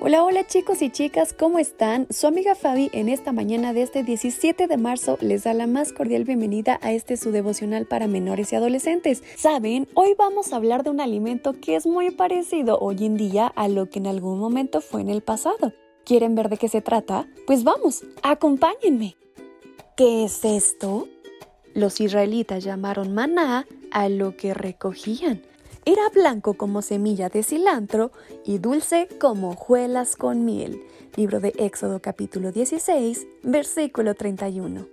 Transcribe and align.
Hola, 0.00 0.22
hola 0.22 0.46
chicos 0.46 0.82
y 0.82 0.90
chicas, 0.90 1.32
¿cómo 1.32 1.58
están? 1.58 2.06
Su 2.10 2.26
amiga 2.26 2.54
Fabi 2.54 2.90
en 2.92 3.08
esta 3.08 3.32
mañana 3.32 3.72
de 3.72 3.82
este 3.82 4.02
17 4.02 4.66
de 4.66 4.76
marzo 4.76 5.16
les 5.20 5.44
da 5.44 5.54
la 5.54 5.66
más 5.66 5.92
cordial 5.92 6.24
bienvenida 6.24 6.78
a 6.82 6.92
este 6.92 7.16
su 7.16 7.30
devocional 7.30 7.86
para 7.86 8.06
menores 8.06 8.52
y 8.52 8.56
adolescentes. 8.56 9.22
Saben, 9.36 9.88
hoy 9.94 10.14
vamos 10.18 10.52
a 10.52 10.56
hablar 10.56 10.82
de 10.82 10.90
un 10.90 11.00
alimento 11.00 11.54
que 11.58 11.76
es 11.76 11.86
muy 11.86 12.10
parecido 12.10 12.78
hoy 12.80 13.06
en 13.06 13.16
día 13.16 13.46
a 13.46 13.68
lo 13.68 13.88
que 13.88 14.00
en 14.00 14.06
algún 14.06 14.38
momento 14.38 14.80
fue 14.80 15.00
en 15.00 15.08
el 15.08 15.22
pasado. 15.22 15.72
¿Quieren 16.04 16.34
ver 16.34 16.50
de 16.50 16.58
qué 16.58 16.68
se 16.68 16.82
trata? 16.82 17.26
Pues 17.46 17.64
vamos, 17.64 18.04
acompáñenme. 18.22 19.16
¿Qué 19.96 20.24
es 20.24 20.44
esto? 20.44 21.08
Los 21.72 22.00
israelitas 22.00 22.62
llamaron 22.62 23.14
maná 23.14 23.66
a 23.90 24.08
lo 24.08 24.36
que 24.36 24.52
recogían. 24.54 25.42
Era 25.86 26.08
blanco 26.14 26.54
como 26.54 26.80
semilla 26.80 27.28
de 27.28 27.42
cilantro 27.42 28.10
y 28.42 28.56
dulce 28.56 29.06
como 29.20 29.50
hojuelas 29.50 30.16
con 30.16 30.42
miel. 30.46 30.80
Libro 31.14 31.40
de 31.40 31.52
Éxodo 31.58 32.00
capítulo 32.00 32.52
16, 32.52 33.26
versículo 33.42 34.14
31. 34.14 34.86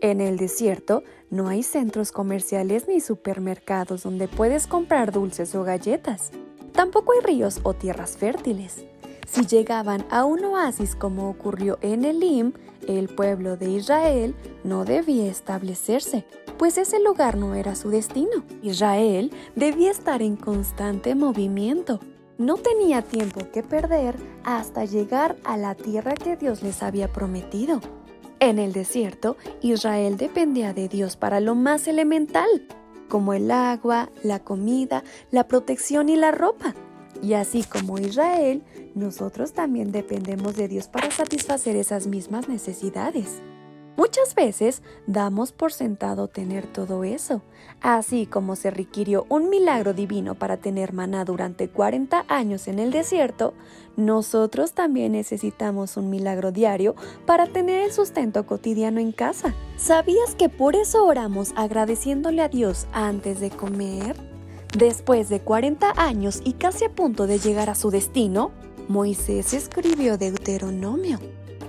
En 0.00 0.20
el 0.20 0.36
desierto 0.36 1.04
no 1.30 1.46
hay 1.46 1.62
centros 1.62 2.10
comerciales 2.10 2.88
ni 2.88 3.00
supermercados 3.00 4.02
donde 4.02 4.26
puedes 4.26 4.66
comprar 4.66 5.12
dulces 5.12 5.54
o 5.54 5.62
galletas. 5.62 6.32
Tampoco 6.72 7.12
hay 7.12 7.20
ríos 7.20 7.60
o 7.62 7.74
tierras 7.74 8.16
fértiles. 8.16 8.84
Si 9.28 9.46
llegaban 9.46 10.04
a 10.10 10.24
un 10.24 10.44
oasis 10.44 10.96
como 10.96 11.30
ocurrió 11.30 11.78
en 11.82 12.04
Elim, 12.04 12.52
el 12.88 13.08
pueblo 13.08 13.56
de 13.56 13.70
Israel 13.70 14.34
no 14.64 14.84
debía 14.84 15.30
establecerse, 15.30 16.26
pues 16.60 16.76
ese 16.76 17.00
lugar 17.00 17.38
no 17.38 17.54
era 17.54 17.74
su 17.74 17.88
destino. 17.88 18.44
Israel 18.60 19.32
debía 19.56 19.90
estar 19.90 20.20
en 20.20 20.36
constante 20.36 21.14
movimiento. 21.14 22.00
No 22.36 22.58
tenía 22.58 23.00
tiempo 23.00 23.50
que 23.50 23.62
perder 23.62 24.14
hasta 24.44 24.84
llegar 24.84 25.36
a 25.44 25.56
la 25.56 25.74
tierra 25.74 26.12
que 26.12 26.36
Dios 26.36 26.62
les 26.62 26.82
había 26.82 27.10
prometido. 27.10 27.80
En 28.40 28.58
el 28.58 28.74
desierto, 28.74 29.38
Israel 29.62 30.18
dependía 30.18 30.74
de 30.74 30.88
Dios 30.88 31.16
para 31.16 31.40
lo 31.40 31.54
más 31.54 31.88
elemental, 31.88 32.50
como 33.08 33.32
el 33.32 33.50
agua, 33.50 34.10
la 34.22 34.40
comida, 34.40 35.02
la 35.30 35.48
protección 35.48 36.10
y 36.10 36.16
la 36.16 36.30
ropa. 36.30 36.74
Y 37.22 37.32
así 37.32 37.62
como 37.62 37.96
Israel, 37.98 38.62
nosotros 38.94 39.54
también 39.54 39.92
dependemos 39.92 40.56
de 40.56 40.68
Dios 40.68 40.88
para 40.88 41.10
satisfacer 41.10 41.76
esas 41.76 42.06
mismas 42.06 42.50
necesidades. 42.50 43.40
Muchas 44.00 44.34
veces 44.34 44.80
damos 45.06 45.52
por 45.52 45.74
sentado 45.74 46.26
tener 46.26 46.66
todo 46.66 47.04
eso, 47.04 47.42
así 47.82 48.24
como 48.24 48.56
se 48.56 48.70
requirió 48.70 49.26
un 49.28 49.50
milagro 49.50 49.92
divino 49.92 50.34
para 50.36 50.56
tener 50.56 50.94
maná 50.94 51.26
durante 51.26 51.68
40 51.68 52.24
años 52.26 52.66
en 52.66 52.78
el 52.78 52.92
desierto, 52.92 53.52
nosotros 53.98 54.72
también 54.72 55.12
necesitamos 55.12 55.98
un 55.98 56.08
milagro 56.08 56.50
diario 56.50 56.94
para 57.26 57.46
tener 57.46 57.82
el 57.82 57.92
sustento 57.92 58.46
cotidiano 58.46 59.00
en 59.00 59.12
casa. 59.12 59.54
¿Sabías 59.76 60.34
que 60.34 60.48
por 60.48 60.76
eso 60.76 61.04
oramos 61.04 61.52
agradeciéndole 61.54 62.40
a 62.40 62.48
Dios 62.48 62.86
antes 62.94 63.38
de 63.38 63.50
comer? 63.50 64.16
Después 64.78 65.28
de 65.28 65.40
40 65.40 65.92
años 65.98 66.40
y 66.42 66.54
casi 66.54 66.86
a 66.86 66.90
punto 66.94 67.26
de 67.26 67.38
llegar 67.38 67.68
a 67.68 67.74
su 67.74 67.90
destino, 67.90 68.50
Moisés 68.88 69.52
escribió 69.52 70.16
Deuteronomio. 70.16 71.18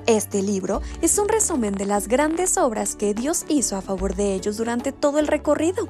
Este 0.08 0.42
libro 0.42 0.82
es 1.02 1.20
un 1.20 1.30
resumen 1.30 1.76
de 1.76 1.86
las 1.86 2.08
grandes 2.08 2.58
obras 2.58 2.96
que 2.96 3.14
Dios 3.14 3.46
hizo 3.50 3.78
a 3.78 3.82
favor 3.82 4.16
de 4.16 4.34
ellos 4.34 4.58
durante 4.58 4.92
todo 4.92 5.20
el 5.20 5.28
recorrido. 5.28 5.90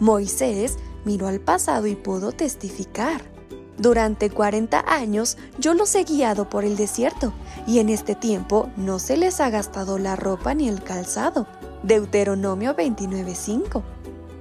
Moisés 0.00 0.76
miró 1.04 1.28
al 1.28 1.40
pasado 1.40 1.86
y 1.86 1.94
pudo 1.94 2.32
testificar. 2.32 3.22
Durante 3.78 4.30
40 4.30 4.84
años 4.92 5.36
yo 5.58 5.74
los 5.74 5.94
he 5.94 6.04
guiado 6.04 6.50
por 6.50 6.64
el 6.64 6.76
desierto, 6.76 7.32
y 7.66 7.78
en 7.78 7.88
este 7.88 8.14
tiempo 8.14 8.68
no 8.76 8.98
se 8.98 9.16
les 9.16 9.40
ha 9.40 9.48
gastado 9.48 9.98
la 9.98 10.16
ropa 10.16 10.54
ni 10.54 10.68
el 10.68 10.82
calzado. 10.82 11.46
Deuteronomio 11.82 12.74
29:5. 12.74 13.82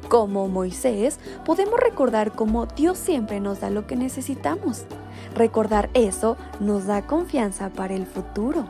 Como 0.09 0.47
Moisés, 0.47 1.19
podemos 1.45 1.79
recordar 1.79 2.33
cómo 2.33 2.65
Dios 2.65 2.97
siempre 2.97 3.39
nos 3.39 3.59
da 3.59 3.69
lo 3.69 3.85
que 3.85 3.95
necesitamos. 3.95 4.83
Recordar 5.35 5.89
eso 5.93 6.37
nos 6.59 6.85
da 6.85 7.05
confianza 7.05 7.69
para 7.69 7.93
el 7.93 8.05
futuro. 8.05 8.65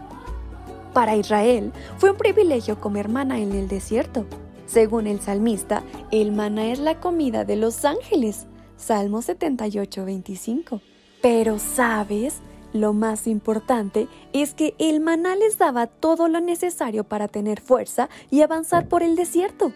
Para 0.95 1.17
Israel 1.17 1.73
fue 1.97 2.11
un 2.11 2.15
privilegio 2.15 2.79
comer 2.79 3.09
maná 3.09 3.39
en 3.39 3.51
el 3.51 3.67
desierto. 3.67 4.25
Según 4.65 5.07
el 5.07 5.19
salmista, 5.19 5.83
el 6.09 6.31
maná 6.31 6.71
es 6.71 6.79
la 6.79 7.01
comida 7.01 7.43
de 7.43 7.57
los 7.57 7.83
ángeles. 7.83 8.47
Salmo 8.77 9.21
78, 9.21 10.05
25. 10.05 10.79
Pero, 11.21 11.59
¿sabes? 11.59 12.35
Lo 12.71 12.93
más 12.93 13.27
importante 13.27 14.07
es 14.31 14.53
que 14.53 14.73
el 14.79 15.01
maná 15.01 15.35
les 15.35 15.57
daba 15.57 15.87
todo 15.87 16.29
lo 16.29 16.39
necesario 16.39 17.03
para 17.03 17.27
tener 17.27 17.59
fuerza 17.59 18.07
y 18.31 18.41
avanzar 18.41 18.87
por 18.87 19.03
el 19.03 19.17
desierto. 19.17 19.73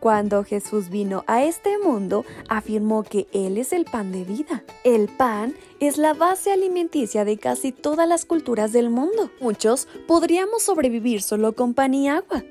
Cuando 0.00 0.44
Jesús 0.44 0.88
vino 0.88 1.24
a 1.26 1.44
este 1.44 1.78
mundo, 1.78 2.24
afirmó 2.48 3.02
que 3.02 3.26
Él 3.32 3.58
es 3.58 3.74
el 3.74 3.84
pan 3.84 4.12
de 4.12 4.24
vida. 4.24 4.64
El 4.82 5.08
pan 5.08 5.54
es 5.78 5.98
la 5.98 6.14
base 6.14 6.50
alimenticia 6.50 7.26
de 7.26 7.36
casi 7.36 7.70
todas 7.70 8.08
las 8.08 8.24
culturas 8.24 8.72
del 8.72 8.88
mundo. 8.88 9.30
Muchos 9.40 9.88
podríamos 10.08 10.62
sobrevivir 10.62 11.20
solo 11.20 11.54
con 11.54 11.74
pan 11.74 11.92
y 11.92 12.08
agua. 12.08 12.42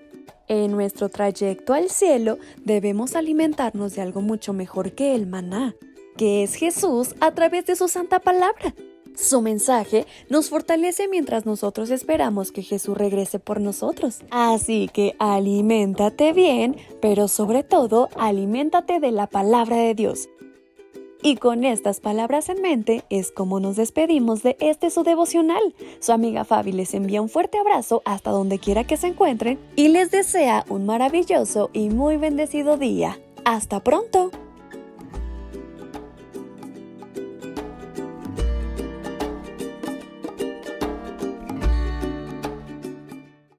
En 0.48 0.72
nuestro 0.72 1.10
trayecto 1.10 1.74
al 1.74 1.90
cielo 1.90 2.38
debemos 2.64 3.16
alimentarnos 3.16 3.96
de 3.96 4.04
algo 4.04 4.22
mucho 4.22 4.54
mejor 4.54 4.92
que 4.92 5.16
el 5.16 5.26
maná, 5.26 5.76
que 6.18 6.44
es 6.44 6.54
Jesús 6.54 7.16
a 7.20 7.32
través 7.34 7.66
de 7.66 7.76
su 7.76 7.88
santa 7.88 8.20
palabra. 8.20 8.76
Su 9.20 9.42
mensaje 9.42 10.06
nos 10.30 10.50
fortalece 10.50 11.10
mientras 11.10 11.46
nosotros 11.46 11.90
esperamos 11.90 12.54
que 12.54 12.64
Jesús 12.64 12.98
regrese 12.98 13.38
por 13.38 13.60
nosotros. 13.60 14.20
Así 14.32 14.90
que 14.94 15.16
aliméntate 15.20 16.32
bien, 16.32 16.78
pero 17.02 17.28
sobre 17.28 17.64
todo 17.64 18.08
aliméntate 18.18 19.02
de 19.02 19.12
la 19.12 19.28
palabra 19.28 19.76
de 19.76 19.94
Dios. 19.94 20.30
Y 21.22 21.36
con 21.36 21.66
estas 21.66 22.00
palabras 22.00 22.48
en 22.48 22.62
mente 22.62 23.04
es 23.10 23.34
como 23.34 23.60
nos 23.60 23.76
despedimos 23.76 24.42
de 24.42 24.56
este 24.62 24.90
su 24.90 25.04
devocional. 25.04 25.76
Su 26.00 26.14
amiga 26.14 26.46
Fabi 26.46 26.72
les 26.72 26.94
envía 26.94 27.22
un 27.22 27.28
fuerte 27.28 27.58
abrazo 27.58 28.02
hasta 28.06 28.32
donde 28.32 28.58
quiera 28.58 28.86
que 28.86 28.96
se 28.96 29.08
encuentren 29.08 29.60
y 29.76 29.90
les 29.90 30.12
desea 30.12 30.64
un 30.70 30.86
maravilloso 30.86 31.72
y 31.74 31.90
muy 31.90 32.16
bendecido 32.16 32.78
día. 32.78 33.20
¡Hasta 33.44 33.84
pronto! 33.84 34.32